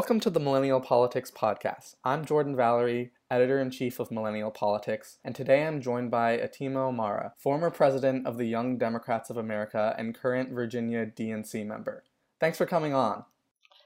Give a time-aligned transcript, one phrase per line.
[0.00, 1.96] Welcome to the Millennial Politics Podcast.
[2.04, 6.90] I'm Jordan Valerie, editor in chief of Millennial Politics, and today I'm joined by Atima
[6.90, 12.02] Omara, former president of the Young Democrats of America and current Virginia DNC member.
[12.40, 13.26] Thanks for coming on.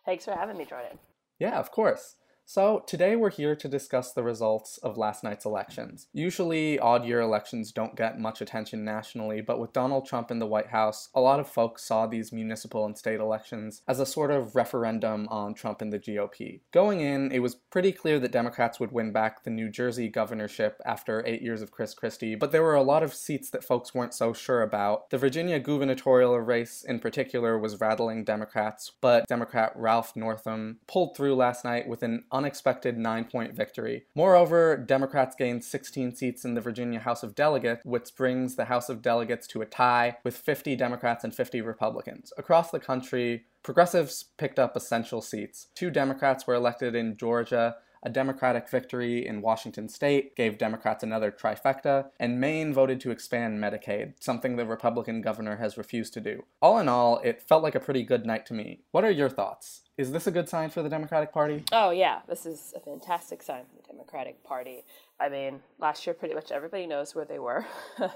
[0.07, 1.01] Thanks for having me, Jordan.
[1.41, 2.15] Yeah, of course.
[2.47, 6.09] So, today we're here to discuss the results of last night's elections.
[6.13, 10.47] Usually, odd year elections don't get much attention nationally, but with Donald Trump in the
[10.47, 14.31] White House, a lot of folks saw these municipal and state elections as a sort
[14.31, 16.61] of referendum on Trump and the GOP.
[16.71, 20.83] Going in, it was pretty clear that Democrats would win back the New Jersey governorship
[20.85, 23.95] after eight years of Chris Christie, but there were a lot of seats that folks
[23.95, 25.09] weren't so sure about.
[25.09, 31.37] The Virginia gubernatorial race, in particular, was rattling Democrats, but Democrat Ralph Northam pulled through
[31.37, 34.05] last night with an unexpected nine point victory.
[34.15, 38.91] Moreover, Democrats gained 16 seats in the Virginia House of Delegates, which brings the House
[38.91, 42.33] of Delegates to a tie with 50 Democrats and 50 Republicans.
[42.37, 45.69] Across the country, progressives picked up essential seats.
[45.75, 51.33] Two Democrats were elected in Georgia, a Democratic victory in Washington state gave Democrats another
[51.33, 56.45] trifecta, and Maine voted to expand Medicaid, something the Republican governor has refused to do.
[56.61, 58.81] All in all, it felt like a pretty good night to me.
[58.91, 59.84] What are your thoughts?
[59.97, 61.63] Is this a good sign for the Democratic Party?
[61.71, 64.83] Oh, yeah, this is a fantastic sign for the Democratic Party.
[65.21, 67.65] I mean, last year, pretty much everybody knows where they were
[68.01, 68.09] uh,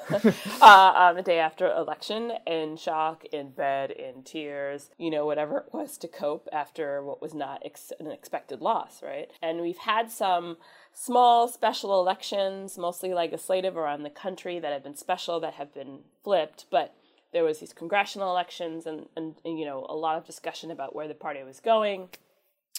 [0.61, 5.73] on the day after election in shock, in bed, in tears, you know, whatever it
[5.73, 9.31] was to cope after what was not ex- an expected loss, right?
[9.41, 10.57] And we've had some
[10.93, 16.01] small special elections, mostly legislative around the country, that have been special, that have been
[16.25, 16.93] flipped, but
[17.33, 20.95] there was these congressional elections and, and, and, you know a lot of discussion about
[20.95, 22.09] where the party was going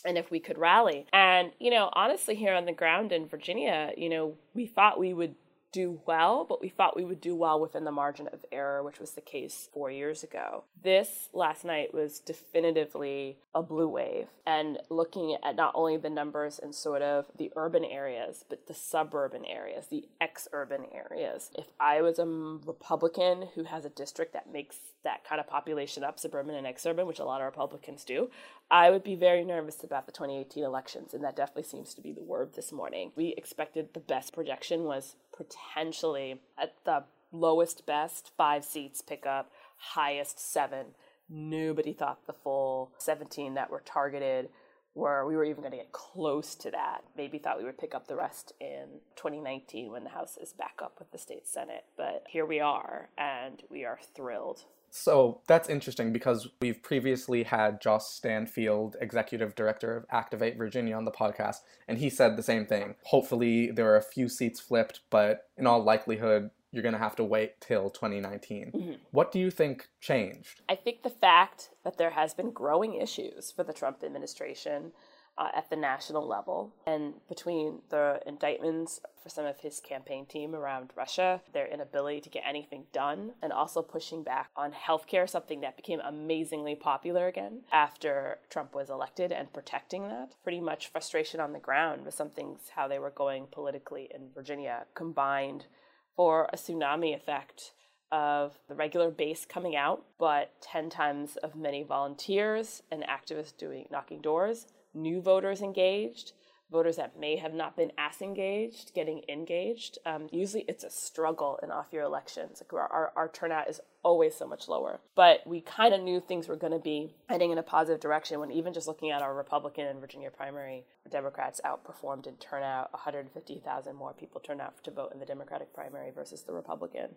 [0.05, 1.05] and if we could rally.
[1.14, 5.14] And you know honestly here on the ground in virginia you know we thought we
[5.14, 5.36] would
[5.72, 8.99] do well, but we thought we would do well within the margin of error, which
[8.99, 10.64] was the case four years ago.
[10.82, 14.27] This last night was definitively a blue wave.
[14.45, 18.73] And looking at not only the numbers in sort of the urban areas, but the
[18.73, 21.52] suburban areas, the ex urban areas.
[21.55, 26.04] If I was a Republican who has a district that makes that kind of population
[26.04, 28.30] up, suburban and ex urban, which a lot of Republicans do,
[28.71, 31.14] I would be very nervous about the 2018 elections.
[31.14, 33.11] And that definitely seems to be the word this morning.
[33.15, 39.52] We expected the best projection was potentially at the lowest best five seats pick up,
[39.77, 40.88] highest seven.
[41.30, 44.50] Nobody thought the full 17 that were targeted
[44.95, 47.02] were we were even going to get close to that.
[47.16, 50.80] Maybe thought we would pick up the rest in 2019 when the House is back
[50.83, 51.86] up with the state Senate.
[51.95, 54.66] But here we are, and we are thrilled.
[54.92, 61.05] So that's interesting because we've previously had Josh Stanfield, executive director of Activate Virginia, on
[61.05, 61.58] the podcast,
[61.88, 62.95] and he said the same thing.
[63.04, 67.16] Hopefully, there are a few seats flipped, but in all likelihood, you're going to have
[67.16, 68.72] to wait till 2019.
[68.72, 68.92] Mm-hmm.
[69.11, 70.61] What do you think changed?
[70.70, 74.92] I think the fact that there has been growing issues for the Trump administration
[75.39, 76.73] uh, at the national level.
[76.86, 82.30] And between the indictments for some of his campaign team around Russia, their inability to
[82.30, 87.61] get anything done, and also pushing back on healthcare, something that became amazingly popular again
[87.72, 90.33] after Trump was elected, and protecting that.
[90.44, 94.30] Pretty much frustration on the ground with some things, how they were going politically in
[94.36, 95.67] Virginia, combined
[96.16, 97.71] for a tsunami effect
[98.11, 103.88] of the regular base coming out, but 10 times of many volunteers and activists doing
[103.92, 106.33] knocking doors new voters engaged,
[106.72, 109.98] voters that may have not been as engaged getting engaged.
[110.05, 112.61] Um, usually it's a struggle in off year elections.
[112.61, 115.00] Like our, our turnout is always so much lower.
[115.16, 118.39] But we kind of knew things were going to be heading in a positive direction
[118.39, 122.94] when even just looking at our Republican and Virginia primary, Democrats outperformed in turnout.
[122.94, 127.10] 150,000 more people turned out to vote in the Democratic primary versus the Republican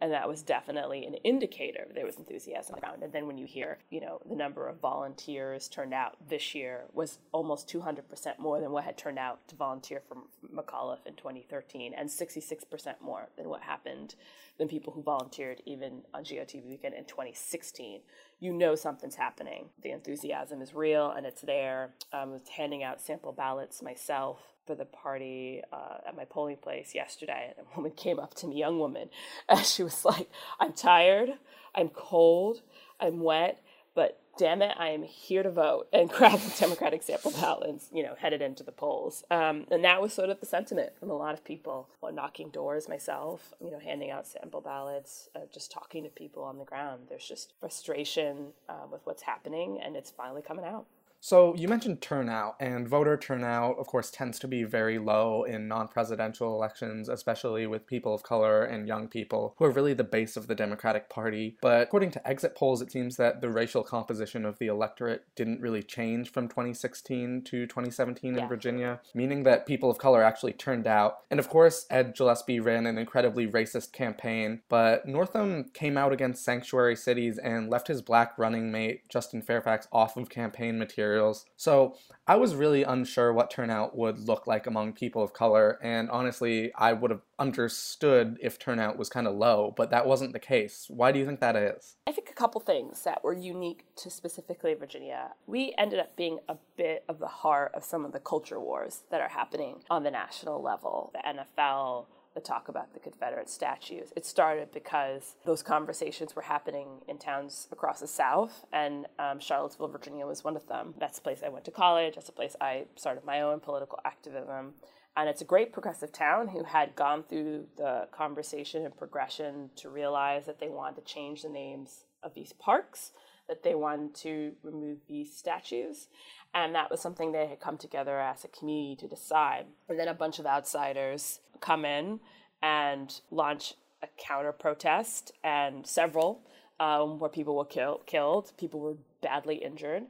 [0.00, 1.86] and that was definitely an indicator.
[1.94, 3.02] There was enthusiasm around.
[3.02, 6.84] And then when you hear you know the number of volunteers turned out this year
[6.92, 10.16] was almost 200% more than what had turned out to volunteer for
[10.54, 14.14] mcauliffe in 2013 and 66% more than what happened
[14.58, 18.00] than people who volunteered even on GOTV weekend in 2016
[18.40, 19.70] you know something's happening.
[19.82, 21.94] The enthusiasm is real and it's there.
[22.12, 26.94] I was handing out sample ballots myself for the party uh, at my polling place
[26.94, 29.08] yesterday, and a woman came up to me, young woman,
[29.48, 30.30] and she was like,
[30.60, 31.30] "I'm tired,
[31.74, 32.60] I'm cold,
[33.00, 33.60] I'm wet,
[33.94, 37.80] but damn it, I am here to vote," and grabbed the Democratic sample ballot and
[37.90, 39.24] you know headed into the polls.
[39.30, 41.88] Um, and that was sort of the sentiment from a lot of people.
[42.00, 46.44] While knocking doors myself, you know, handing out sample ballots, uh, just talking to people
[46.44, 47.06] on the ground.
[47.08, 50.84] There's just frustration uh, with what's happening, and it's finally coming out.
[51.20, 55.66] So you mentioned turnout, and voter turnout, of course, tends to be very low in
[55.66, 60.36] non-presidential elections, especially with people of color and young people, who are really the base
[60.36, 61.56] of the Democratic Party.
[61.60, 65.60] But according to exit polls, it seems that the racial composition of the electorate didn't
[65.60, 68.42] really change from 2016 to 2017 yeah.
[68.42, 71.18] in Virginia, meaning that people of color actually turned out.
[71.30, 76.44] And of course, Ed Gillespie ran an incredibly racist campaign, but Northam came out against
[76.44, 81.46] sanctuary cities and left his black running mate, Justin Fairfax, off of campaign material materials.
[81.56, 81.96] So
[82.26, 86.72] I was really unsure what turnout would look like among people of color, and honestly,
[86.76, 90.86] I would have understood if turnout was kind of low, but that wasn't the case.
[90.88, 91.96] Why do you think that is?
[92.06, 95.30] I think a couple things that were unique to specifically Virginia.
[95.46, 99.04] We ended up being a bit of the heart of some of the culture wars
[99.10, 101.12] that are happening on the national level.
[101.14, 102.06] The NFL,
[102.38, 104.12] the talk about the Confederate statues.
[104.14, 109.88] It started because those conversations were happening in towns across the South, and um, Charlottesville,
[109.88, 110.94] Virginia was one of them.
[110.98, 113.98] That's the place I went to college, that's the place I started my own political
[114.04, 114.74] activism.
[115.16, 119.88] And it's a great progressive town who had gone through the conversation and progression to
[119.88, 123.10] realize that they wanted to change the names of these parks,
[123.48, 126.06] that they wanted to remove these statues.
[126.54, 129.66] And that was something they had come together as a community to decide.
[129.88, 132.20] And then a bunch of outsiders come in
[132.62, 136.40] and launch a counter protest, and several
[136.80, 140.04] um, where people were kill- killed, people were badly injured.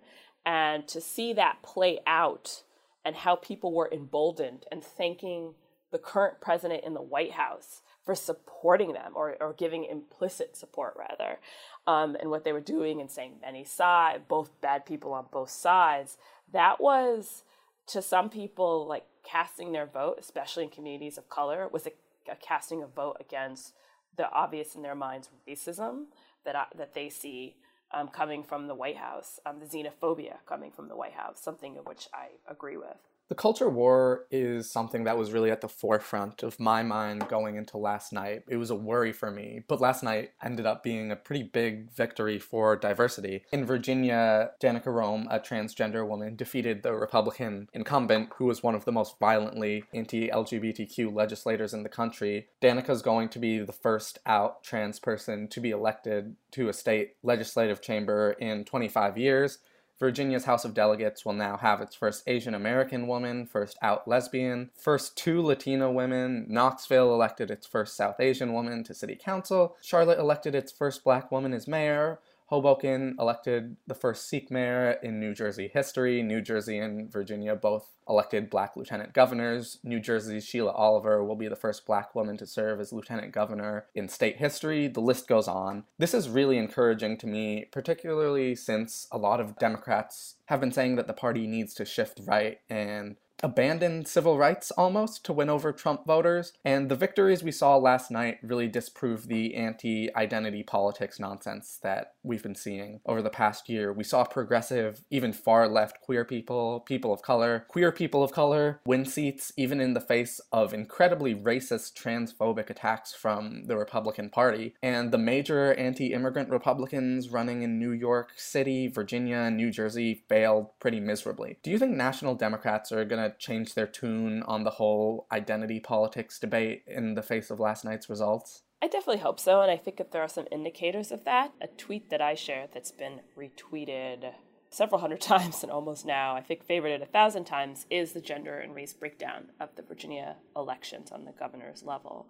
[0.45, 2.63] And to see that play out
[3.05, 5.55] and how people were emboldened and thanking
[5.91, 10.95] the current president in the White House for supporting them or, or giving implicit support
[10.99, 11.39] rather
[11.87, 15.51] um, and what they were doing and saying many side both bad people on both
[15.51, 16.17] sides
[16.51, 17.43] that was
[17.89, 21.93] to some people like casting their vote, especially in communities of color, was a,
[22.31, 23.75] a casting a vote against
[24.17, 26.05] the obvious in their minds racism
[26.45, 27.57] that I, that they see
[27.93, 31.79] um, coming from the White House, um, the xenophobia coming from the White House, something
[31.79, 33.08] of which I agree with.
[33.29, 37.57] The culture war is something that was really at the forefront of my mind going
[37.57, 38.45] into last night.
[38.49, 41.91] It was a worry for me, but last night ended up being a pretty big
[41.93, 43.45] victory for diversity.
[43.53, 48.87] In Virginia, Danica Roem, a transgender woman, defeated the Republican incumbent, who was one of
[48.87, 52.49] the most violently anti LGBTQ legislators in the country.
[52.63, 56.73] Danica is going to be the first out trans person to be elected to a
[56.73, 59.59] state legislative chamber in 25 years.
[59.99, 64.71] Virginia's House of Delegates will now have its first Asian American woman, first out lesbian,
[64.77, 66.47] first two Latino women.
[66.49, 69.77] Knoxville elected its first South Asian woman to city council.
[69.83, 72.21] Charlotte elected its first black woman as mayor.
[72.49, 76.23] Hoboken elected the first Sikh mayor in New Jersey history.
[76.23, 79.79] New Jersey and Virginia both elected black lieutenant governors.
[79.85, 83.85] New Jersey's Sheila Oliver will be the first black woman to serve as lieutenant governor
[83.95, 84.89] in state history.
[84.89, 85.85] The list goes on.
[85.99, 90.97] This is really encouraging to me, particularly since a lot of Democrats have been saying
[90.97, 95.73] that the party needs to shift right and abandon civil rights almost to win over
[95.73, 96.53] Trump voters.
[96.65, 102.15] And the victories we saw last night really disprove the anti identity politics nonsense that
[102.23, 103.93] we've been seeing over the past year.
[103.93, 108.81] We saw progressive, even far left queer people, people of color, queer people of color
[108.85, 114.75] win seats even in the face of incredibly racist, transphobic attacks from the Republican Party.
[114.83, 120.25] And the major anti immigrant Republicans running in New York City, Virginia, and New Jersey
[120.29, 121.59] failed pretty miserably.
[121.63, 125.81] Do you think national Democrats are going to change their tune on the whole identity
[125.81, 128.63] politics debate in the face of last night's results?
[128.81, 131.53] I definitely hope so, and I think that there are some indicators of that.
[131.61, 134.33] A tweet that I shared that's been retweeted
[134.71, 138.59] several hundred times and almost now, I think favorited a thousand times, is the gender
[138.59, 142.29] and race breakdown of the Virginia elections on the governor's level.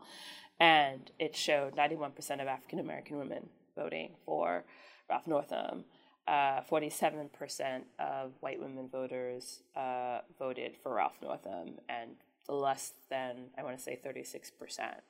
[0.59, 4.65] And it showed 91% of African American women voting for
[5.09, 5.85] Ralph Northam,
[6.29, 7.31] uh, 47%
[7.99, 12.17] of white women voters uh, voted for Ralph Northam, and
[12.49, 14.51] less than, I want to say, 36%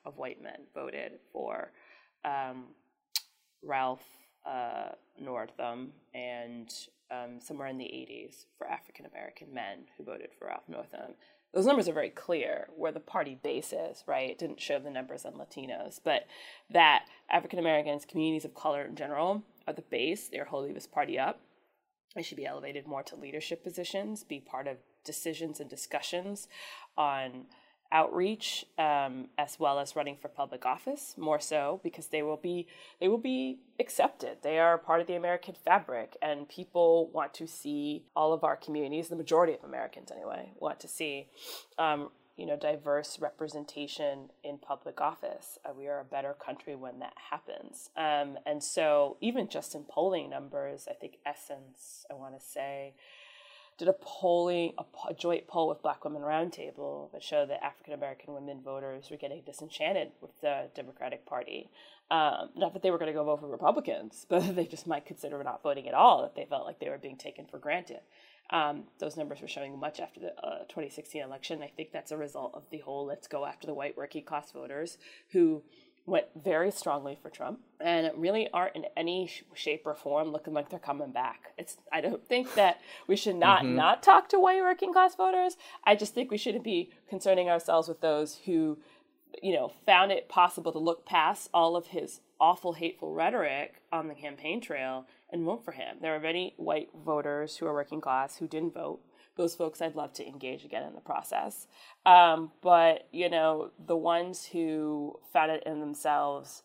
[0.04, 1.72] of white men voted for
[2.24, 2.66] um,
[3.64, 4.04] Ralph
[4.46, 6.72] uh, Northam, and
[7.10, 11.14] um, somewhere in the 80s for African American men who voted for Ralph Northam.
[11.54, 14.30] Those numbers are very clear where the party base is, right?
[14.30, 16.26] It didn't show the numbers on Latinos, but
[16.70, 20.28] that African Americans, communities of color in general, are the base.
[20.28, 21.40] They're holding this party up.
[22.14, 26.48] They should be elevated more to leadership positions, be part of decisions and discussions
[26.96, 27.46] on
[27.90, 32.66] outreach um, as well as running for public office more so because they will be
[33.00, 37.46] they will be accepted they are part of the american fabric and people want to
[37.46, 41.28] see all of our communities the majority of americans anyway want to see
[41.78, 45.58] um, you know diverse representation in public office.
[45.66, 47.90] Uh, we are a better country when that happens.
[47.96, 52.94] Um, and so even just in polling numbers, I think Essence, I want to say,
[53.78, 57.94] did a polling, a, a joint poll with Black Women Roundtable that showed that African
[57.94, 61.70] American women voters were getting disenchanted with the Democratic Party.
[62.10, 65.06] Um, not that they were going to go vote for Republicans, but they just might
[65.06, 68.00] consider not voting at all if they felt like they were being taken for granted.
[68.50, 71.62] Um, those numbers were showing much after the uh, 2016 election.
[71.62, 74.50] I think that's a result of the whole let's go after the white working class
[74.52, 74.96] voters
[75.32, 75.62] who
[76.08, 80.70] went very strongly for Trump and really aren't in any shape or form looking like
[80.70, 81.52] they're coming back.
[81.58, 83.76] It's I don't think that we should not mm-hmm.
[83.76, 85.56] not talk to white working class voters.
[85.84, 88.78] I just think we shouldn't be concerning ourselves with those who
[89.42, 94.08] you know found it possible to look past all of his awful hateful rhetoric on
[94.08, 95.98] the campaign trail and vote for him.
[96.00, 99.00] There are many white voters who are working class who didn't vote
[99.38, 101.66] those folks I'd love to engage again in the process.
[102.04, 106.62] Um, but, you know, the ones who found it in themselves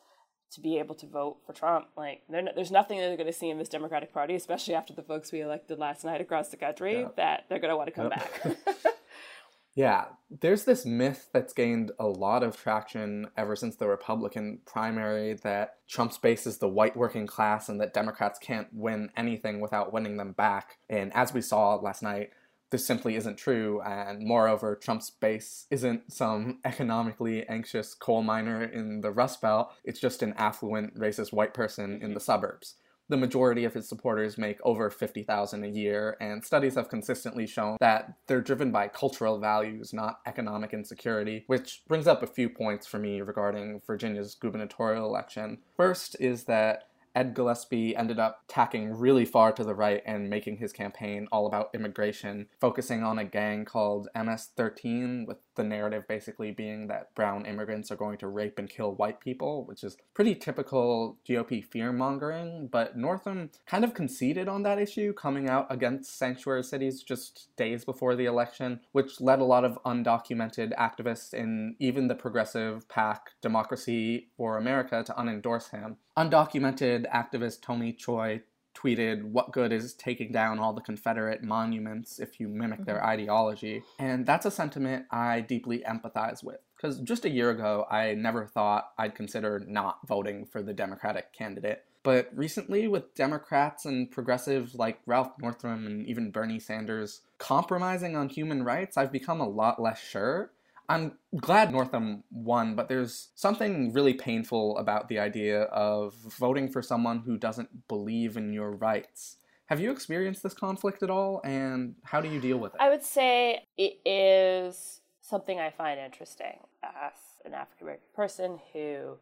[0.52, 3.58] to be able to vote for Trump, like, there's nothing they're going to see in
[3.58, 7.08] this Democratic Party, especially after the folks we elected last night across the country, yeah.
[7.16, 8.42] that they're going to want to come back.
[9.76, 10.06] yeah,
[10.42, 15.78] there's this myth that's gained a lot of traction ever since the Republican primary that
[15.88, 20.18] Trump's base is the white working class and that Democrats can't win anything without winning
[20.18, 20.78] them back.
[20.90, 22.32] And as we saw last night,
[22.74, 23.82] this simply isn't true.
[23.82, 30.00] And moreover, Trump's base isn't some economically anxious coal miner in the Rust Belt, it's
[30.00, 32.76] just an affluent, racist white person in the suburbs.
[33.10, 37.78] The majority of his supporters make over 50,000 a year, and studies have consistently shown
[37.80, 42.88] that they're driven by cultural values, not economic insecurity, which brings up a few points
[42.88, 45.60] for me regarding Virginia's gubernatorial election.
[45.78, 50.58] First is that Ed Gillespie ended up tacking really far to the right and making
[50.58, 56.08] his campaign all about immigration, focusing on a gang called MS 13, with the narrative
[56.08, 59.98] basically being that brown immigrants are going to rape and kill white people, which is
[60.14, 62.68] pretty typical GOP fear mongering.
[62.72, 67.86] But Northam kind of conceded on that issue, coming out against sanctuary cities just days
[67.86, 73.32] before the election, which led a lot of undocumented activists in even the progressive PAC
[73.42, 75.98] Democracy for America to unendorse him.
[76.18, 78.42] Undocumented activist Tony Choi
[78.74, 82.86] tweeted, What good is taking down all the Confederate monuments if you mimic mm-hmm.
[82.86, 83.84] their ideology?
[84.00, 86.60] And that's a sentiment I deeply empathize with.
[86.76, 91.32] Because just a year ago, I never thought I'd consider not voting for the Democratic
[91.32, 91.86] candidate.
[92.04, 98.28] But recently, with Democrats and progressives like Ralph Northam and even Bernie Sanders compromising on
[98.28, 100.52] human rights, I've become a lot less sure.
[100.90, 106.82] I'm glad Northam won, but there's something really painful about the idea of voting for
[106.82, 109.38] someone who doesn't believe in your rights.
[109.68, 112.82] Have you experienced this conflict at all, and how do you deal with it?
[112.82, 117.14] I would say it is something I find interesting as
[117.46, 119.18] an African American person who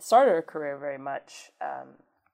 [0.00, 1.88] started her career very much um,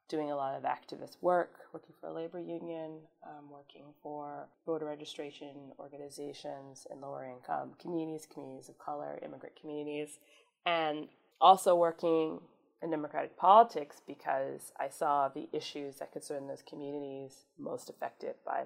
[0.08, 2.92] doing a lot of activist work, working for a labor union,
[3.24, 10.18] um, working for voter registration organizations in lower income communities, communities of color, immigrant communities,
[10.64, 11.08] and
[11.40, 12.40] also working
[12.82, 18.64] in democratic politics because I saw the issues that concern those communities most affected by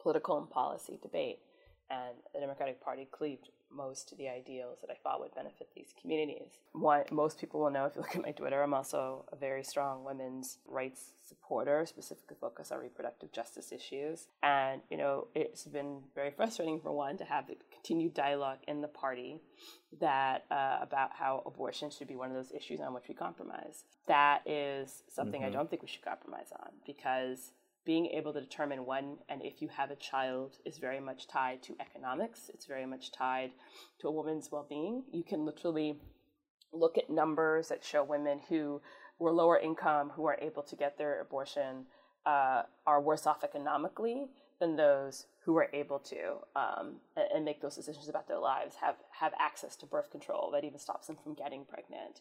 [0.00, 1.38] political and policy debate.
[1.90, 5.94] And the Democratic Party cleaved most to the ideals that I thought would benefit these
[6.00, 6.58] communities.
[6.72, 9.64] One, most people will know if you look at my Twitter, I'm also a very
[9.64, 14.26] strong women's rights supporter, specifically focused on reproductive justice issues.
[14.42, 18.80] And, you know, it's been very frustrating for one to have the continued dialogue in
[18.80, 19.40] the party
[20.00, 23.84] that uh, about how abortion should be one of those issues on which we compromise.
[24.06, 25.50] That is something mm-hmm.
[25.50, 27.52] I don't think we should compromise on because
[27.84, 31.62] being able to determine when and if you have a child is very much tied
[31.62, 32.50] to economics.
[32.52, 33.52] It's very much tied
[34.00, 35.04] to a woman's well being.
[35.12, 35.98] You can literally
[36.72, 38.80] look at numbers that show women who
[39.18, 41.86] were lower income, who are able to get their abortion,
[42.26, 44.28] uh, are worse off economically
[44.60, 46.94] than those who are able to um,
[47.34, 50.78] and make those decisions about their lives have have access to birth control that even
[50.78, 52.20] stops them from getting pregnant.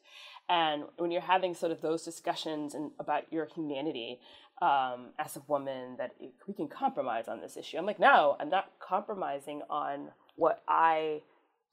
[0.49, 4.19] And when you're having sort of those discussions and about your humanity
[4.61, 6.15] um, as a woman that
[6.47, 7.77] we can compromise on this issue.
[7.77, 11.21] I'm like no i'm not compromising on what i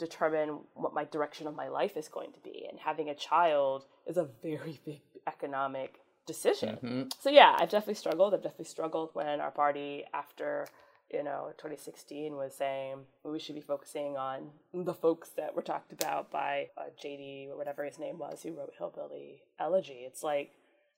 [0.00, 2.66] determine what my direction of my life is going to be.
[2.68, 6.76] And having a child is a very big economic decision.
[6.76, 7.02] Mm-hmm.
[7.18, 8.34] So yeah, I've definitely struggled.
[8.34, 10.66] I've definitely struggled when our party after
[11.12, 15.92] you know 2016 was saying we should be focusing on the folks that were talked
[15.92, 20.04] about by uh, JD or whatever his name was who wrote Hillbilly Elegy.
[20.06, 20.52] It's like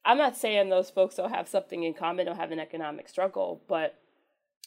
[0.05, 3.63] I'm not saying those folks don't have something in common, don't have an economic struggle,
[3.69, 3.99] but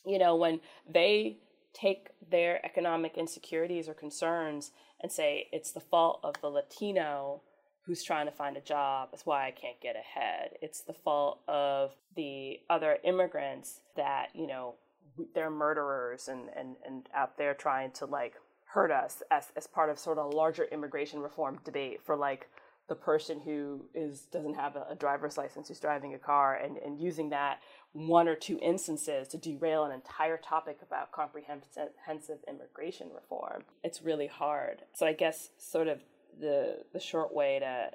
[0.05, 1.38] you know when they
[1.74, 7.41] take their economic insecurities or concerns and say it's the fault of the Latino
[7.86, 9.10] who's trying to find a job.
[9.12, 10.51] That's why I can't get ahead.
[10.62, 14.75] It's the fault of the other immigrants that, you know,
[15.34, 18.34] they're murderers and, and, and out there trying to like
[18.65, 22.50] hurt us as, as part of sort of a larger immigration reform debate for like
[22.88, 26.77] the person who is doesn't have a, a, driver's license who's driving a car and,
[26.77, 27.60] and using that
[27.94, 34.27] one or two instances to derail an entire topic about comprehensive immigration reform it's really
[34.27, 36.01] hard so i guess sort of
[36.39, 37.92] the the short way to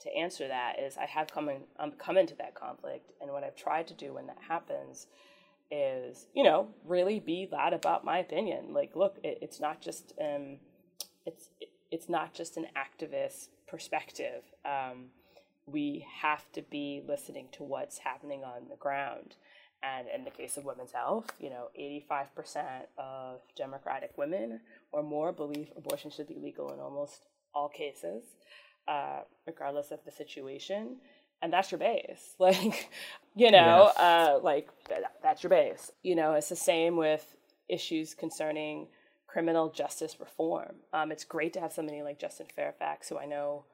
[0.00, 3.42] to answer that is i have come in um, come into that conflict and what
[3.42, 5.06] i've tried to do when that happens
[5.70, 8.72] is you know really be loud about my opinion.
[8.72, 10.58] Like look it, it's not just um
[11.24, 14.42] it's it, it's not just an activist perspective.
[14.64, 15.06] Um,
[15.66, 19.34] we have to be listening to what's happening on the ground.
[19.82, 24.60] And in the case of women's health you know 85% of democratic women
[24.92, 28.22] or more believe abortion should be legal in almost all cases
[28.86, 30.96] uh, regardless of the situation
[31.42, 32.34] and that's your base.
[32.38, 32.88] Like
[33.34, 33.98] you know yes.
[33.98, 34.68] uh, like
[35.22, 35.90] that's your base.
[36.02, 37.36] You know it's the same with
[37.68, 38.88] issues concerning
[39.26, 40.76] criminal justice reform.
[40.92, 43.64] Um, it's great to have somebody like justin fairfax who i know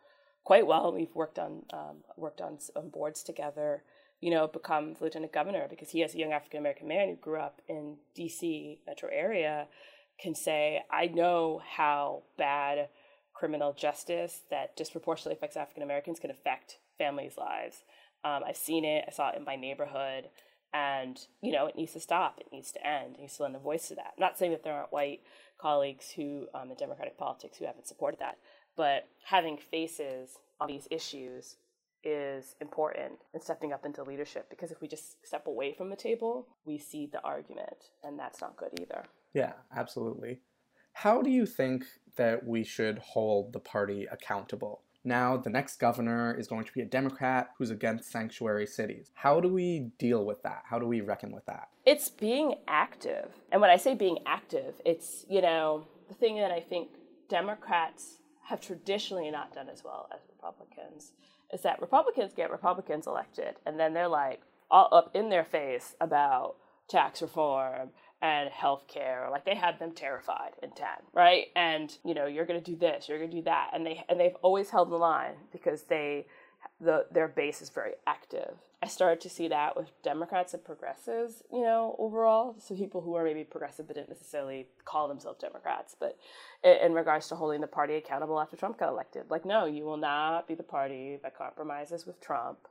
[0.45, 0.93] quite well.
[0.93, 3.83] We've worked on um, worked on, on boards together
[4.21, 7.41] you know become lieutenant governor because he as a young african american man who grew
[7.41, 9.67] up in dc metro area
[10.19, 12.89] can say i know how bad
[13.43, 17.83] criminal justice that disproportionately affects african americans can affect families' lives.
[18.25, 19.05] Um, I've seen it.
[19.09, 20.29] I saw it in my neighborhood,
[20.73, 22.39] and you know it needs to stop.
[22.39, 23.17] It needs to end.
[23.17, 24.13] It needs to lend a voice to that.
[24.17, 25.21] I'm not saying that there aren't white
[25.61, 28.39] colleagues who um, in Democratic politics who haven't supported that,
[28.77, 31.57] but having faces on these issues
[32.05, 35.97] is important in stepping up into leadership because if we just step away from the
[35.97, 39.05] table, we see the argument, and that's not good either.
[39.35, 40.41] Yeah, absolutely.
[40.93, 41.85] How do you think
[42.17, 44.83] that we should hold the party accountable?
[45.05, 49.11] Now, the next governor is going to be a Democrat who's against sanctuary cities.
[49.15, 50.63] How do we deal with that?
[50.65, 51.71] How do we reckon with that?
[51.85, 53.31] It's being active.
[53.51, 56.91] And when I say being active, it's, you know, the thing that I think
[57.29, 61.13] Democrats have traditionally not done as well as Republicans
[61.53, 65.95] is that Republicans get Republicans elected and then they're like all up in their face
[66.01, 66.57] about
[66.89, 67.91] tax reform
[68.23, 69.31] and healthcare.
[69.31, 71.49] Like they had them terrified in 10, right?
[71.57, 74.05] And you know, you're going to do this, you're going to do that, and they
[74.09, 76.27] and they've always held the line because they
[76.81, 78.55] the their base is very active.
[78.85, 82.57] I started to see that with Democrats and progressives, you know, overall.
[82.59, 86.19] So people who are maybe progressive but didn't necessarily call themselves Democrats, but
[86.65, 89.85] in, in regards to holding the party accountable after Trump got elected, like no, you
[89.85, 92.69] will not be the party that compromises with Trump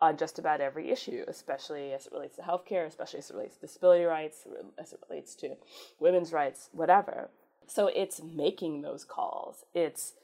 [0.00, 3.54] on just about every issue, especially as it relates to healthcare, especially as it relates
[3.56, 4.46] to disability rights,
[4.78, 5.56] as it relates to
[5.98, 7.30] women's rights, whatever.
[7.66, 9.64] So it's making those calls.
[9.74, 10.14] It's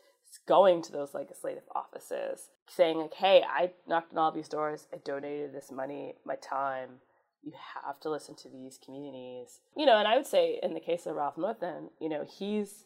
[0.47, 4.87] going to those legislative offices, saying like, "Hey, I knocked on all these doors.
[4.93, 7.01] I donated this money, my time.
[7.43, 7.53] You
[7.85, 11.07] have to listen to these communities." You know, and I would say in the case
[11.07, 12.85] of Ralph Northam, you know, he's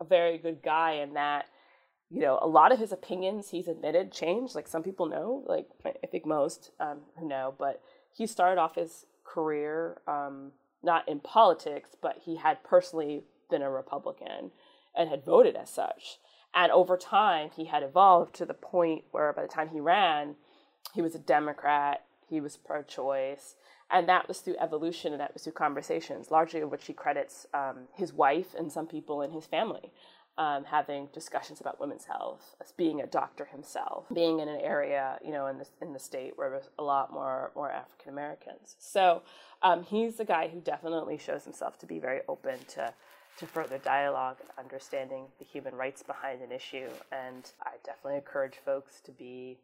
[0.00, 1.46] a very good guy in that
[2.14, 4.54] you know, a lot of his opinions he's admitted changed.
[4.54, 7.82] Like some people know, like I think most um, who know, but
[8.16, 13.70] he started off his career um, not in politics, but he had personally been a
[13.70, 14.52] Republican
[14.96, 16.20] and had voted as such.
[16.54, 20.36] And over time, he had evolved to the point where by the time he ran,
[20.94, 23.56] he was a Democrat, he was pro choice.
[23.90, 27.48] And that was through evolution and that was through conversations, largely of which he credits
[27.52, 29.90] um, his wife and some people in his family
[30.36, 35.18] um, having discussions about women's health, as being a doctor himself, being in an area,
[35.24, 38.76] you know, in the in the state where there's a lot more more African Americans.
[38.78, 39.22] So
[39.62, 42.92] um, he's the guy who definitely shows himself to be very open to
[43.38, 46.88] to further dialogue and understanding the human rights behind an issue.
[47.10, 49.58] And I definitely encourage folks to be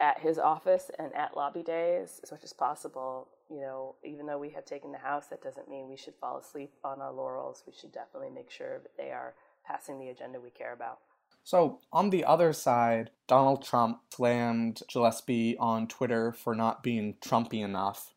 [0.00, 3.28] at his office and at lobby days as much as possible.
[3.50, 6.38] You know, even though we have taken the House, that doesn't mean we should fall
[6.38, 7.62] asleep on our laurels.
[7.66, 10.98] We should definitely make sure that they are passing the agenda we care about.
[11.44, 17.64] So, on the other side, Donald Trump slammed Gillespie on Twitter for not being Trumpy
[17.64, 18.14] enough,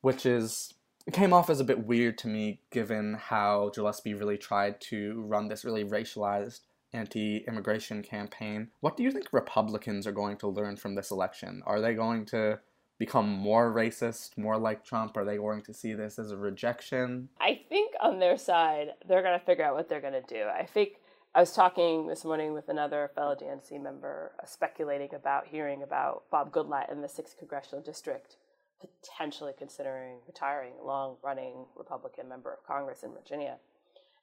[0.00, 0.74] which is
[1.06, 5.20] it came off as a bit weird to me given how Gillespie really tried to
[5.26, 6.60] run this really racialized
[6.92, 8.68] anti immigration campaign.
[8.80, 11.62] What do you think Republicans are going to learn from this election?
[11.66, 12.60] Are they going to
[12.98, 15.16] become more racist, more like Trump?
[15.16, 17.28] Are they going to see this as a rejection?
[17.40, 20.44] I think on their side, they're going to figure out what they're going to do.
[20.44, 21.00] I think
[21.34, 26.24] I was talking this morning with another fellow DNC member, uh, speculating about hearing about
[26.30, 28.36] Bob Goodlatte in the 6th Congressional District
[28.80, 33.56] potentially considering retiring, long running Republican member of Congress in Virginia.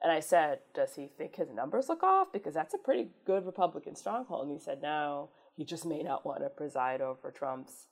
[0.01, 2.31] And I said, Does he think his numbers look off?
[2.31, 4.47] Because that's a pretty good Republican stronghold.
[4.47, 7.87] And he said, No, he just may not want to preside over Trump's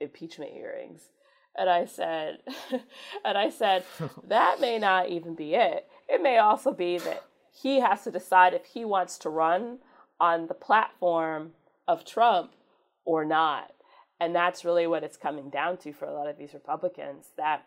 [0.00, 1.10] impeachment hearings.
[1.58, 2.38] And I said,
[3.24, 3.84] and I said,
[4.28, 5.86] that may not even be it.
[6.08, 9.78] It may also be that he has to decide if he wants to run
[10.20, 11.52] on the platform
[11.86, 12.52] of Trump
[13.04, 13.72] or not.
[14.20, 17.26] And that's really what it's coming down to for a lot of these Republicans.
[17.36, 17.64] That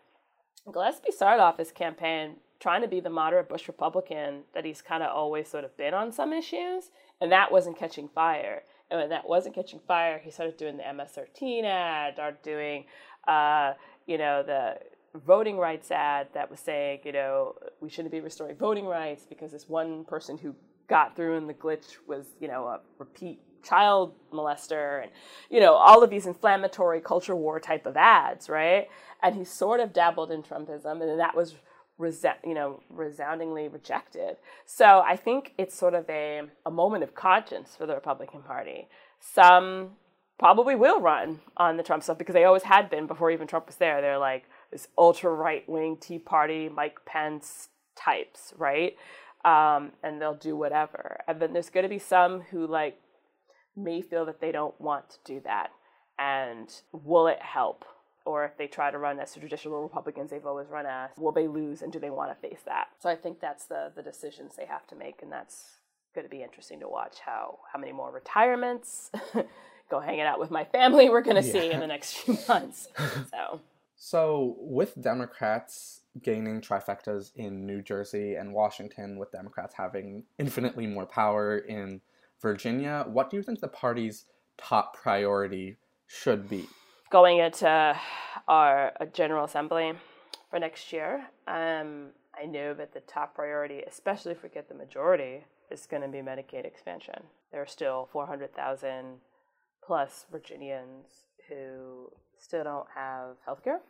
[0.70, 5.02] Gillespie started off his campaign trying to be the moderate Bush Republican that he's kind
[5.02, 8.62] of always sort of been on some issues, and that wasn't catching fire.
[8.88, 12.84] And when that wasn't catching fire, he started doing the MS-13 ad, started doing,
[13.26, 13.72] uh,
[14.06, 14.78] you know, the
[15.26, 19.52] voting rights ad that was saying, you know, we shouldn't be restoring voting rights because
[19.52, 20.54] this one person who
[20.88, 25.12] got through in the glitch was, you know, a repeat child molester and
[25.48, 28.88] you know all of these inflammatory culture war type of ads right
[29.22, 31.54] and he sort of dabbled in trumpism and that was
[32.44, 34.36] you know, resoundingly rejected.
[34.66, 38.88] So I think it's sort of a, a moment of conscience for the Republican Party.
[39.20, 39.92] Some
[40.42, 43.66] probably will run on the Trump stuff because they always had been before even Trump
[43.68, 44.00] was there.
[44.00, 48.96] They're like this ultra right wing Tea Party, Mike Pence types, right?
[49.44, 51.20] Um, and they'll do whatever.
[51.28, 52.98] And then there's going to be some who like
[53.76, 55.70] may feel that they don't want to do that.
[56.18, 57.84] And will it help?
[58.24, 61.48] or if they try to run as traditional Republicans they've always run as, will they
[61.48, 62.88] lose and do they want to face that?
[63.00, 65.78] So I think that's the the decisions they have to make, and that's
[66.14, 69.10] going to be interesting to watch how how many more retirements,
[69.92, 71.52] go hanging out with my family we're going to yeah.
[71.52, 72.88] see in the next few months.
[73.30, 73.60] so.
[73.96, 81.06] So, with Democrats gaining trifectas in New Jersey and Washington, with Democrats having infinitely more
[81.06, 82.00] power in
[82.40, 84.24] Virginia, what do you think the party's
[84.58, 85.76] top priority
[86.08, 86.66] should be?
[87.12, 87.94] going into
[88.48, 89.92] our General Assembly
[90.50, 94.74] for next year, um, I know that the top priority, especially if we get the
[94.74, 97.22] majority, is going to be Medicaid expansion.
[97.52, 99.18] There are still 400,000
[99.84, 101.06] plus Virginians
[101.48, 103.80] who still don't have health care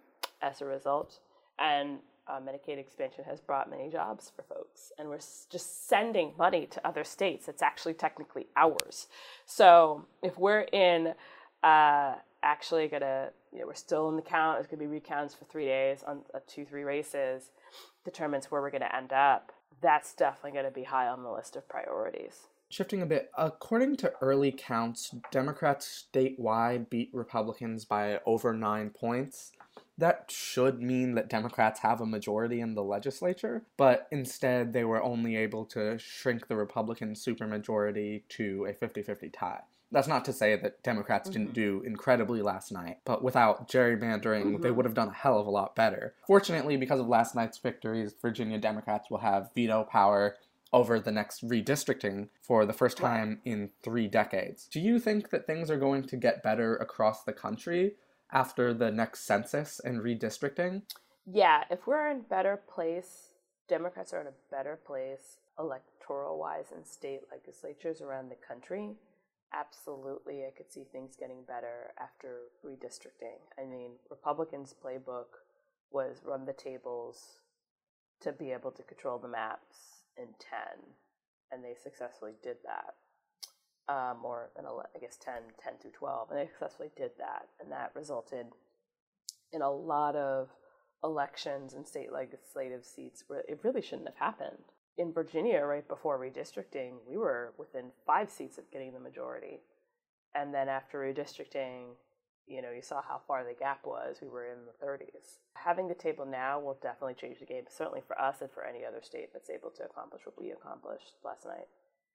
[0.40, 1.20] as a result.
[1.58, 4.92] And uh, Medicaid expansion has brought many jobs for folks.
[4.98, 7.46] And we're just sending money to other states.
[7.46, 9.08] that's actually technically ours.
[9.44, 11.14] So if we're in
[11.62, 14.58] uh, actually gonna, you know, we're still in the count.
[14.58, 17.50] It's gonna be recounts for three days on uh, two, three races,
[18.04, 19.52] determines where we're gonna end up.
[19.80, 22.48] That's definitely gonna be high on the list of priorities.
[22.72, 29.52] Shifting a bit, according to early counts, Democrats statewide beat Republicans by over nine points.
[29.98, 35.02] That should mean that Democrats have a majority in the legislature, but instead they were
[35.02, 39.60] only able to shrink the Republican supermajority to a 50 50 tie.
[39.90, 41.40] That's not to say that Democrats mm-hmm.
[41.40, 44.62] didn't do incredibly last night, but without gerrymandering, mm-hmm.
[44.62, 46.14] they would have done a hell of a lot better.
[46.26, 50.36] Fortunately, because of last night's victories, Virginia Democrats will have veto power
[50.72, 54.66] over the next redistricting for the first time in three decades.
[54.66, 57.92] Do you think that things are going to get better across the country
[58.32, 60.82] after the next census and redistricting?
[61.26, 63.28] Yeah, if we're in a better place,
[63.68, 68.96] Democrats are in a better place electoral wise in state legislatures around the country
[69.54, 73.38] absolutely I could see things getting better after redistricting.
[73.58, 75.40] I mean, Republicans' playbook
[75.90, 77.40] was run the tables
[78.20, 80.58] to be able to control the maps in 10,
[81.50, 82.94] and they successfully did that.
[83.92, 87.70] Um, or in, I guess 10, 10 through 12, and they successfully did that, and
[87.72, 88.46] that resulted
[89.52, 90.48] in a lot of
[91.02, 94.62] elections and state legislative seats where it really shouldn't have happened
[94.98, 99.60] in Virginia, right before redistricting, we were within five seats of getting the majority.
[100.34, 101.94] And then after redistricting,
[102.46, 104.18] you know, you saw how far the gap was.
[104.20, 105.38] We were in the 30s.
[105.54, 108.84] Having the table now will definitely change the game, certainly for us and for any
[108.84, 111.66] other state that's able to accomplish what we accomplished last night.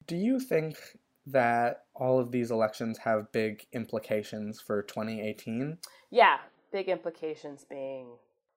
[0.06, 0.78] Do you think
[1.26, 5.78] that all of these elections have big implications for 2018?
[6.10, 6.38] Yeah,
[6.72, 8.08] big implications being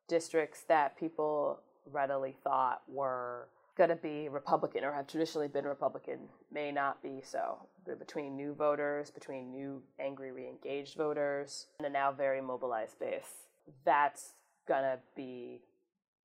[0.08, 6.18] districts that people readily thought were going to be Republican or have traditionally been Republican
[6.52, 7.58] may not be so.
[7.96, 13.48] Between new voters, between new angry re-engaged voters, and a now very mobilized base,
[13.84, 14.34] that's
[14.82, 15.60] to be,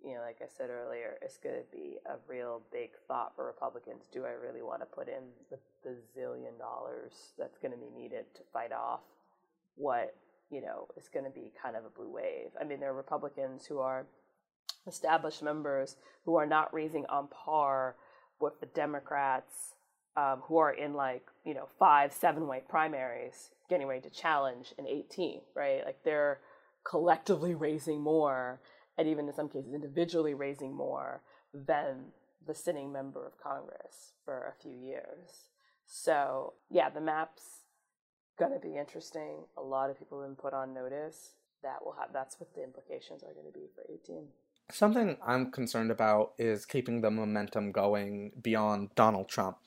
[0.03, 4.05] you know, like I said earlier, it's to be a real big thought for Republicans.
[4.11, 8.41] Do I really want to put in the bazillion dollars that's to be needed to
[8.51, 9.01] fight off
[9.75, 10.15] what,
[10.49, 12.51] you know, is going to be kind of a blue wave?
[12.59, 14.05] I mean, there are Republicans who are
[14.87, 17.95] established members who are not raising on par
[18.39, 19.74] with the Democrats
[20.17, 24.73] um, who are in like, you know, five, seven way primaries getting ready to challenge
[24.77, 25.81] in 18, right?
[25.85, 26.39] Like they're
[26.83, 28.61] collectively raising more,
[28.97, 31.21] and even in some cases individually raising more
[31.53, 32.11] than
[32.45, 35.49] the sitting member of Congress for a few years.
[35.87, 37.61] So, yeah, the map's
[38.37, 39.45] to be interesting.
[39.57, 41.31] A lot of people have been put on notice
[41.63, 44.27] that will have that's what the implications are going to be for 18.
[44.71, 49.57] Something I'm concerned about is keeping the momentum going beyond Donald Trump.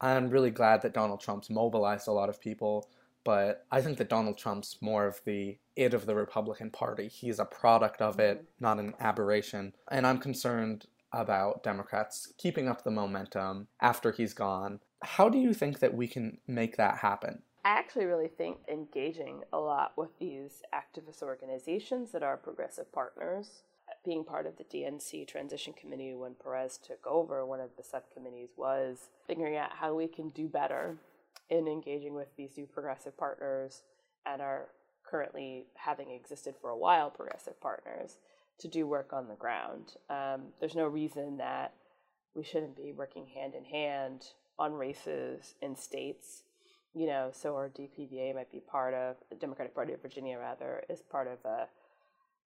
[0.00, 2.88] I'm really glad that Donald Trump's mobilized a lot of people,
[3.24, 7.08] but I think that Donald Trump's more of the it of the Republican Party.
[7.08, 8.46] He's a product of it, mm-hmm.
[8.60, 9.74] not an aberration.
[9.90, 14.80] And I'm concerned about Democrats keeping up the momentum after he's gone.
[15.02, 17.42] How do you think that we can make that happen?
[17.64, 23.62] I actually really think engaging a lot with these activist organizations that are progressive partners,
[24.04, 28.50] being part of the DNC transition committee when Perez took over, one of the subcommittees
[28.56, 30.96] was figuring out how we can do better
[31.50, 33.82] in engaging with these new progressive partners
[34.26, 34.68] and are
[35.08, 38.18] currently having existed for a while progressive partners
[38.58, 39.94] to do work on the ground.
[40.08, 41.74] Um, there's no reason that
[42.34, 44.26] we shouldn't be working hand in hand
[44.58, 46.42] on races in states
[46.94, 50.84] you know, so our DPVA might be part of the Democratic Party of Virginia, rather,
[50.88, 51.66] is part of a,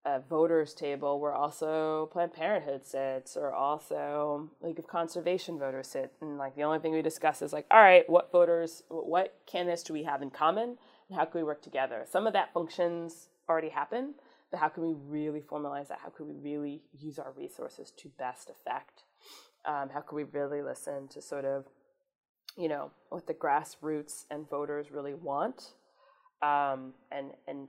[0.08, 6.14] a voters table where also Planned Parenthood sits, or also League of Conservation voters sit.
[6.22, 9.84] And like the only thing we discuss is like, all right, what voters, what candidates
[9.84, 10.78] do we have in common,
[11.10, 12.06] and how can we work together?
[12.10, 14.14] Some of that functions already happen,
[14.50, 16.00] but how can we really formalize that?
[16.02, 19.04] How can we really use our resources to best effect?
[19.66, 21.66] Um, how can we really listen to sort of
[22.58, 25.74] you know what the grassroots and voters really want,
[26.42, 27.68] um, and and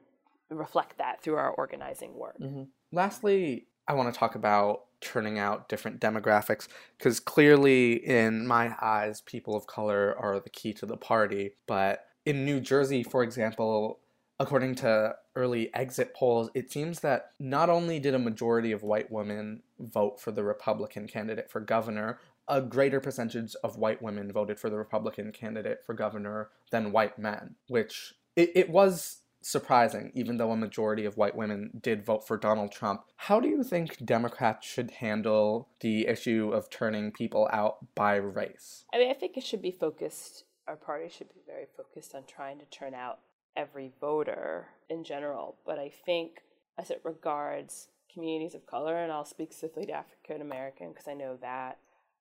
[0.50, 2.38] reflect that through our organizing work.
[2.40, 2.64] Mm-hmm.
[2.92, 9.20] Lastly, I want to talk about turning out different demographics because clearly, in my eyes,
[9.20, 11.52] people of color are the key to the party.
[11.66, 14.00] But in New Jersey, for example,
[14.40, 19.10] according to early exit polls, it seems that not only did a majority of white
[19.10, 24.58] women vote for the Republican candidate for governor, a greater percentage of white women voted
[24.58, 30.36] for the Republican candidate for governor than white men, which it, it was surprising, even
[30.36, 33.02] though a majority of white women did vote for Donald Trump.
[33.16, 38.84] How do you think Democrats should handle the issue of turning people out by race?
[38.92, 42.24] I mean, I think it should be focused, our party should be very focused on
[42.26, 43.20] trying to turn out
[43.56, 45.56] every voter in general.
[45.64, 46.42] But I think
[46.78, 51.14] as it regards communities of color, and I'll speak specifically to African American because I
[51.14, 51.78] know that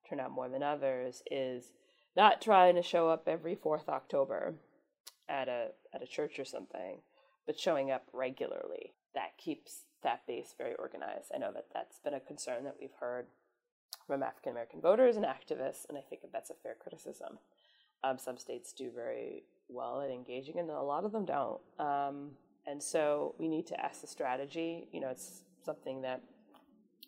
[0.08, 1.72] turn out more than others is
[2.16, 4.54] not trying to show up every fourth October
[5.28, 6.98] at a at a church or something,
[7.48, 8.92] but showing up regularly.
[9.14, 11.32] That keeps that base very organized.
[11.34, 13.26] I know that that's been a concern that we've heard
[14.06, 17.38] from African American voters and activists, and I think that that's a fair criticism.
[18.04, 21.60] Um, some states do very well at engaging, and a lot of them don't.
[21.78, 22.32] Um,
[22.66, 24.86] and so we need to ask the strategy.
[24.92, 26.20] You know, it's something that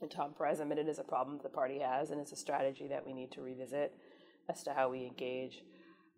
[0.00, 2.88] and Tom Perez admitted is a problem that the party has, and it's a strategy
[2.88, 3.94] that we need to revisit
[4.48, 5.62] as to how we engage,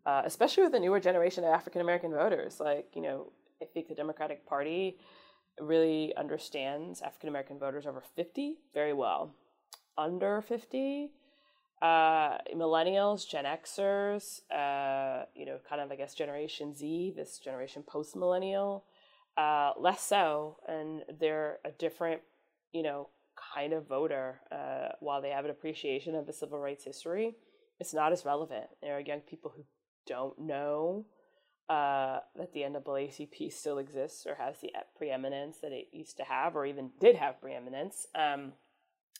[0.06, 2.60] uh, especially with the newer generation of African American voters.
[2.60, 4.98] Like, you know, I think the Democratic Party
[5.60, 9.34] really understands African American voters over 50 very well.
[9.96, 11.10] Under 50,
[11.82, 17.82] uh, millennials, Gen Xers, uh, you know, kind of, I guess, Generation Z, this generation
[17.86, 18.84] post millennial,
[19.36, 20.58] uh, less so.
[20.68, 22.22] And they're a different,
[22.72, 23.08] you know,
[23.54, 27.34] kind of voter, uh, while they have an appreciation of the civil rights history,
[27.80, 28.66] it's not as relevant.
[28.80, 29.64] There are young people who
[30.06, 31.04] don't know
[31.72, 36.54] uh, that the NAACP still exists or has the preeminence that it used to have,
[36.54, 38.06] or even did have preeminence.
[38.14, 38.52] Um,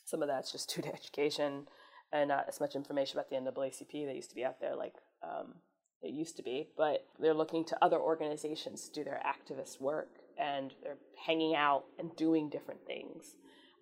[0.05, 1.67] some of that's just due to education
[2.11, 4.93] and not as much information about the NAACP that used to be out there like
[5.23, 5.55] um,
[6.03, 6.67] it used to be.
[6.77, 11.85] But they're looking to other organizations to do their activist work, and they're hanging out
[11.97, 13.35] and doing different things.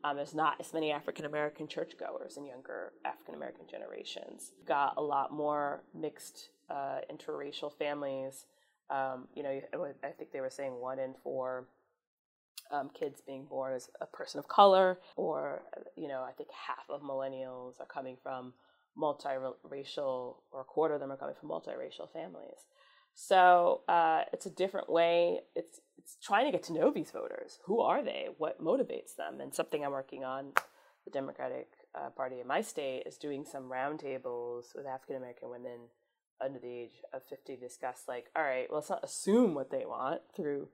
[0.06, 4.54] Um, there's not as many African American churchgoers in younger African American generations.
[4.66, 8.46] Got a lot more mixed uh, interracial families.
[8.92, 9.62] Um, you know,
[10.04, 11.68] I think they were saying one in four
[12.72, 15.64] um, kids being born as a person of color, or
[15.96, 18.54] you know, I think half of millennials are coming from
[18.98, 22.66] multiracial, or a quarter of them are coming from multiracial families.
[23.14, 25.40] So uh, it's a different way.
[25.56, 27.60] It's it's trying to get to know these voters.
[27.66, 28.28] Who are they?
[28.38, 29.40] What motivates them?
[29.40, 30.54] And something I'm working on,
[31.06, 35.80] the Democratic uh, Party in my state is doing some roundtables with African American women
[36.44, 39.86] under the age of 50 discuss like, all right, well, let's not assume what they
[39.86, 40.70] want through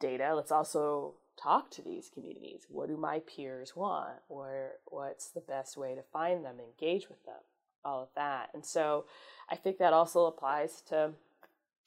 [0.00, 0.34] data.
[0.34, 2.66] Let's also talk to these communities.
[2.68, 4.18] What do my peers want?
[4.28, 7.40] Or what's the best way to find them, engage with them,
[7.84, 8.50] all of that.
[8.54, 9.06] And so
[9.48, 11.12] I think that also applies to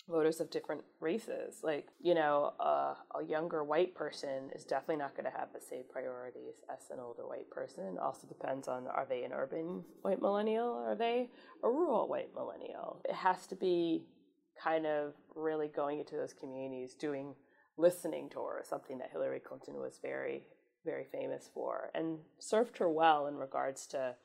[0.09, 1.59] voters of different races.
[1.63, 5.61] Like, you know, uh, a younger white person is definitely not going to have the
[5.61, 7.97] same priorities as an older white person.
[8.01, 11.29] Also depends on are they an urban white millennial or are they
[11.63, 13.01] a rural white millennial?
[13.07, 14.03] It has to be
[14.61, 17.35] kind of really going into those communities, doing
[17.77, 20.43] listening tour, something that Hillary Clinton was very,
[20.83, 24.15] very famous for, and served her well in regards to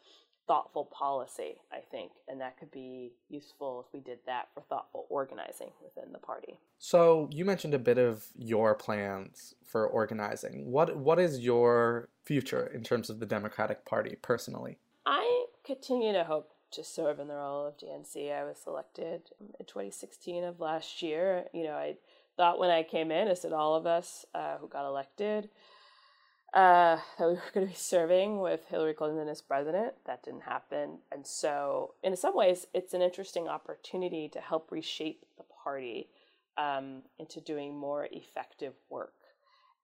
[0.46, 2.12] thoughtful policy, I think.
[2.28, 6.58] And that could be useful if we did that for thoughtful organizing within the party.
[6.78, 10.70] So you mentioned a bit of your plans for organizing.
[10.70, 14.78] What what is your future in terms of the Democratic Party personally?
[15.06, 18.32] I continue to hope to serve in the role of DNC.
[18.32, 21.44] I was selected in 2016 of last year.
[21.52, 21.96] You know, I
[22.36, 25.50] thought when I came in, as did all of us uh, who got elected,
[26.52, 29.94] uh, that we were going to be serving with Hillary Clinton as president.
[30.06, 30.98] That didn't happen.
[31.10, 36.08] And so, in some ways, it's an interesting opportunity to help reshape the party
[36.58, 39.14] um, into doing more effective work.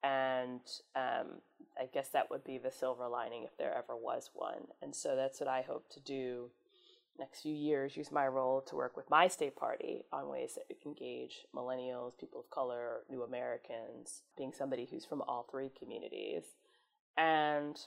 [0.03, 0.61] And
[0.95, 1.41] um,
[1.79, 4.69] I guess that would be the silver lining if there ever was one.
[4.83, 6.51] And so that's what I hope to do
[7.19, 10.65] next few years use my role to work with my state party on ways that
[10.69, 15.71] we can engage millennials, people of color, new Americans, being somebody who's from all three
[15.79, 16.43] communities.
[17.17, 17.79] And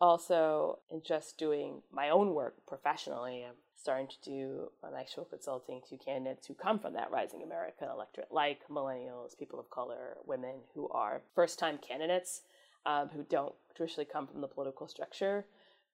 [0.00, 5.96] also in just doing my own work professionally, I'm starting to do actual consulting to
[5.96, 10.88] candidates who come from that rising American electorate, like millennials, people of color, women who
[10.88, 12.42] are first time candidates
[12.84, 15.44] um, who don't traditionally come from the political structure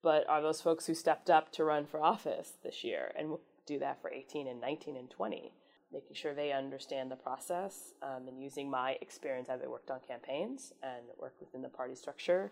[0.05, 3.40] but are those folks who stepped up to run for office this year and will
[3.67, 5.53] do that for 18 and 19 and 20
[5.95, 10.73] making sure they understand the process um, and using my experience having worked on campaigns
[10.83, 12.51] and worked within the party structure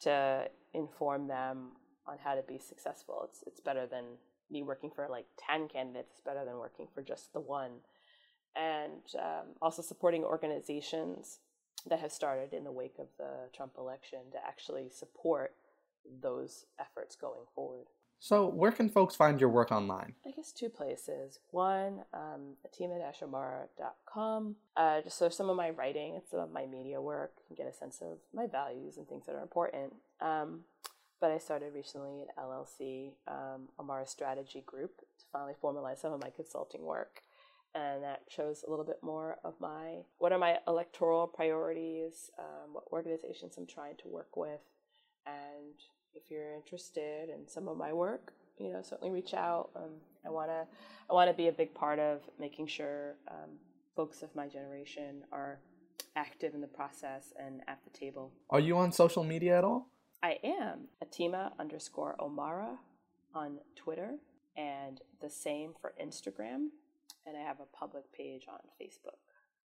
[0.00, 1.72] to inform them
[2.06, 3.22] on how to be successful.
[3.24, 4.04] It's, it's better than
[4.50, 6.12] me working for like 10 candidates.
[6.12, 7.80] It's better than working for just the one.
[8.54, 11.40] And um, also supporting organizations
[11.88, 15.52] that have started in the wake of the trump election to actually support
[16.20, 17.86] those efforts going forward.
[18.20, 20.14] So, where can folks find your work online?
[20.26, 21.38] I guess two places.
[21.50, 24.56] One, um, atima-omara.com.
[24.76, 27.68] Uh, just so some of my writing and some of my media work can get
[27.68, 29.94] a sense of my values and things that are important.
[30.20, 30.64] Um,
[31.20, 36.20] but I started recently at LLC, um, Omara Strategy Group, to finally formalize some of
[36.20, 37.22] my consulting work.
[37.74, 42.72] And that shows a little bit more of my what are my electoral priorities, um,
[42.72, 44.60] what organizations I'm trying to work with,
[45.26, 45.74] and
[46.14, 49.70] if you're interested in some of my work, you know, certainly reach out.
[49.76, 49.92] Um,
[50.26, 50.66] I wanna
[51.08, 53.50] I wanna be a big part of making sure um,
[53.94, 55.58] folks of my generation are
[56.16, 58.32] active in the process and at the table.
[58.50, 59.88] Are you on social media at all?
[60.22, 62.76] I am Atima underscore Omara
[63.34, 64.16] on Twitter
[64.56, 66.68] and the same for Instagram.
[67.26, 69.20] And I have a public page on Facebook,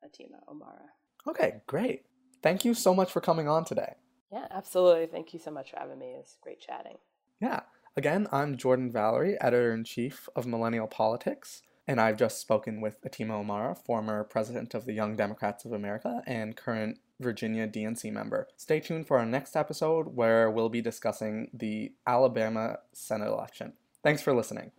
[0.05, 0.89] Atima Omara.
[1.27, 2.03] Okay, great.
[2.41, 3.95] Thank you so much for coming on today.
[4.33, 5.05] Yeah, absolutely.
[5.05, 6.15] Thank you so much for having me.
[6.17, 6.97] It's great chatting.
[7.39, 7.59] Yeah.
[7.95, 12.99] Again, I'm Jordan Valerie, editor in chief of Millennial Politics, and I've just spoken with
[13.03, 18.47] Atima Omara, former president of the Young Democrats of America and current Virginia DNC member.
[18.57, 23.73] Stay tuned for our next episode where we'll be discussing the Alabama Senate election.
[24.01, 24.71] Thanks for listening.